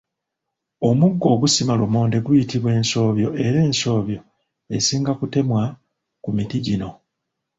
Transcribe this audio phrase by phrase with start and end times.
[0.89, 4.19] Omuggo ogusima lumonde guyitibwa ensobyo era ensobyo
[4.75, 5.63] esinga kutemwa
[6.23, 6.89] ku miti gino.